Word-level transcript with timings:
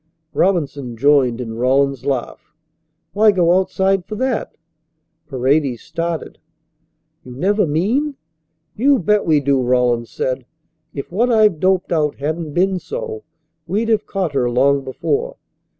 Robinson 0.33 0.97
joined 0.97 1.39
in 1.39 1.57
Rawlins's 1.57 2.07
laugh. 2.07 2.55
"Why 3.13 3.31
go 3.31 3.59
outside 3.59 4.03
for 4.03 4.15
that?" 4.15 4.55
Paredes 5.27 5.83
started. 5.83 6.39
"You 7.23 7.35
never 7.35 7.67
mean" 7.67 8.15
"You 8.83 8.97
bet 8.97 9.27
we 9.27 9.39
do," 9.39 9.61
Rawlins 9.61 10.09
said. 10.09 10.47
"If 10.91 11.11
what 11.11 11.29
I've 11.31 11.59
doped 11.59 11.91
out 11.91 12.15
hadn't 12.15 12.53
been 12.53 12.79
so 12.79 13.21
we'd 13.67 13.89
have 13.89 14.07
caught 14.07 14.33
her 14.33 14.49
long 14.49 14.83
before. 14.83 15.37